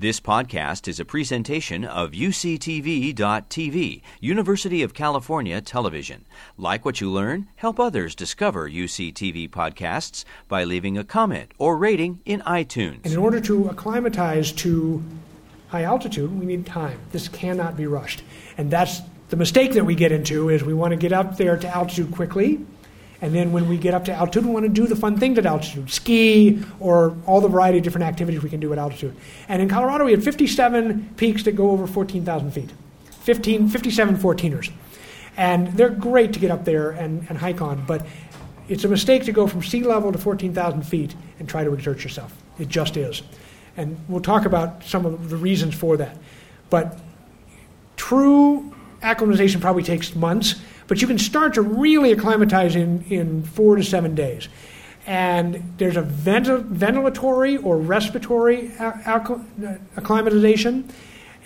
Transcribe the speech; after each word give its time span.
This 0.00 0.20
podcast 0.20 0.86
is 0.86 1.00
a 1.00 1.04
presentation 1.04 1.84
of 1.84 2.12
UCTV.tv, 2.12 4.02
University 4.20 4.82
of 4.84 4.94
California 4.94 5.60
Television. 5.60 6.24
Like 6.56 6.84
what 6.84 7.00
you 7.00 7.10
learn? 7.10 7.48
Help 7.56 7.80
others 7.80 8.14
discover 8.14 8.70
UCTV 8.70 9.50
podcasts 9.50 10.24
by 10.46 10.62
leaving 10.62 10.96
a 10.96 11.02
comment 11.02 11.50
or 11.58 11.76
rating 11.76 12.20
in 12.24 12.42
iTunes. 12.42 13.00
And 13.06 13.12
in 13.12 13.18
order 13.18 13.40
to 13.40 13.66
acclimatize 13.70 14.52
to 14.52 15.02
high 15.66 15.82
altitude, 15.82 16.38
we 16.38 16.46
need 16.46 16.64
time. 16.64 17.00
This 17.10 17.26
cannot 17.26 17.76
be 17.76 17.88
rushed. 17.88 18.22
And 18.56 18.70
that's 18.70 19.00
the 19.30 19.36
mistake 19.36 19.72
that 19.72 19.84
we 19.84 19.96
get 19.96 20.12
into 20.12 20.48
is 20.48 20.62
we 20.62 20.74
want 20.74 20.92
to 20.92 20.96
get 20.96 21.12
up 21.12 21.38
there 21.38 21.56
to 21.56 21.66
altitude 21.66 22.12
quickly 22.12 22.64
and 23.20 23.34
then 23.34 23.50
when 23.50 23.68
we 23.68 23.78
get 23.78 23.94
up 23.94 24.04
to 24.04 24.12
altitude, 24.12 24.46
we 24.46 24.52
want 24.52 24.64
to 24.64 24.68
do 24.68 24.86
the 24.86 24.94
fun 24.94 25.18
things 25.18 25.38
at 25.38 25.46
altitude 25.46 25.90
ski 25.90 26.62
or 26.78 27.16
all 27.26 27.40
the 27.40 27.48
variety 27.48 27.78
of 27.78 27.84
different 27.84 28.06
activities 28.06 28.42
we 28.42 28.50
can 28.50 28.60
do 28.60 28.72
at 28.72 28.78
altitude. 28.78 29.14
And 29.48 29.60
in 29.60 29.68
Colorado, 29.68 30.04
we 30.04 30.12
had 30.12 30.22
57 30.22 31.14
peaks 31.16 31.42
that 31.42 31.52
go 31.52 31.70
over 31.70 31.86
14,000 31.86 32.52
feet, 32.52 32.70
15, 33.22 33.68
57 33.68 34.16
14ers. 34.16 34.70
And 35.36 35.68
they're 35.76 35.90
great 35.90 36.32
to 36.34 36.38
get 36.38 36.50
up 36.50 36.64
there 36.64 36.90
and, 36.90 37.26
and 37.28 37.38
hike 37.38 37.60
on, 37.60 37.84
but 37.86 38.06
it's 38.68 38.84
a 38.84 38.88
mistake 38.88 39.24
to 39.24 39.32
go 39.32 39.46
from 39.46 39.62
sea 39.62 39.82
level 39.82 40.12
to 40.12 40.18
14,000 40.18 40.82
feet 40.82 41.14
and 41.38 41.48
try 41.48 41.64
to 41.64 41.72
exert 41.72 42.02
yourself. 42.04 42.36
It 42.58 42.68
just 42.68 42.96
is. 42.96 43.22
And 43.76 43.98
we'll 44.08 44.20
talk 44.20 44.44
about 44.44 44.84
some 44.84 45.06
of 45.06 45.30
the 45.30 45.36
reasons 45.36 45.74
for 45.74 45.96
that. 45.96 46.16
But 46.70 46.98
true 47.96 48.74
acclimatization 49.02 49.60
probably 49.60 49.82
takes 49.82 50.14
months 50.14 50.56
but 50.88 51.00
you 51.00 51.06
can 51.06 51.18
start 51.18 51.54
to 51.54 51.62
really 51.62 52.10
acclimatize 52.10 52.74
in, 52.74 53.04
in 53.04 53.44
four 53.44 53.76
to 53.76 53.84
seven 53.84 54.16
days. 54.16 54.48
And 55.06 55.74
there's 55.78 55.96
a 55.96 56.02
ventilatory 56.02 57.64
or 57.64 57.78
respiratory 57.78 58.72
acclimatization, 59.96 60.90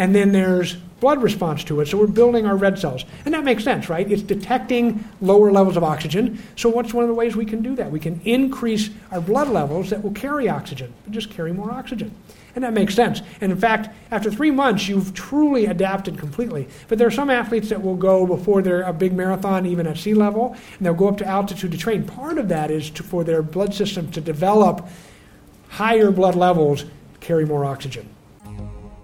and 0.00 0.14
then 0.14 0.32
there's 0.32 0.76
blood 0.76 1.22
response 1.22 1.62
to 1.62 1.80
it. 1.80 1.86
So 1.86 1.98
we're 1.98 2.06
building 2.06 2.46
our 2.46 2.56
red 2.56 2.78
cells. 2.78 3.04
And 3.26 3.34
that 3.34 3.44
makes 3.44 3.62
sense, 3.62 3.90
right? 3.90 4.10
It's 4.10 4.22
detecting 4.22 5.04
lower 5.20 5.52
levels 5.52 5.76
of 5.76 5.84
oxygen. 5.84 6.42
So 6.56 6.70
what's 6.70 6.94
one 6.94 7.04
of 7.04 7.08
the 7.08 7.14
ways 7.14 7.36
we 7.36 7.44
can 7.44 7.60
do 7.60 7.76
that? 7.76 7.90
We 7.90 8.00
can 8.00 8.18
increase 8.24 8.88
our 9.12 9.20
blood 9.20 9.48
levels 9.48 9.90
that 9.90 10.02
will 10.02 10.12
carry 10.12 10.48
oxygen, 10.48 10.94
just 11.10 11.30
carry 11.30 11.52
more 11.52 11.70
oxygen. 11.70 12.14
And 12.54 12.64
that 12.64 12.72
makes 12.72 12.94
sense. 12.94 13.20
And 13.42 13.52
in 13.52 13.58
fact, 13.58 13.94
after 14.10 14.30
three 14.30 14.50
months, 14.50 14.88
you've 14.88 15.12
truly 15.12 15.66
adapted 15.66 16.16
completely. 16.16 16.66
But 16.88 16.96
there 16.96 17.06
are 17.06 17.10
some 17.10 17.28
athletes 17.28 17.68
that 17.68 17.82
will 17.82 17.94
go 17.94 18.26
before 18.26 18.62
they're 18.62 18.82
a 18.82 18.94
big 18.94 19.12
marathon, 19.12 19.66
even 19.66 19.86
at 19.86 19.98
sea 19.98 20.14
level, 20.14 20.56
and 20.78 20.86
they'll 20.86 20.94
go 20.94 21.08
up 21.08 21.18
to 21.18 21.26
altitude 21.26 21.72
to 21.72 21.78
train. 21.78 22.06
Part 22.06 22.38
of 22.38 22.48
that 22.48 22.70
is 22.70 22.88
to, 22.92 23.02
for 23.02 23.22
their 23.22 23.42
blood 23.42 23.74
system 23.74 24.10
to 24.12 24.22
develop 24.22 24.88
higher 25.68 26.10
blood 26.10 26.36
levels, 26.36 26.86
carry 27.20 27.44
more 27.44 27.66
oxygen. 27.66 28.08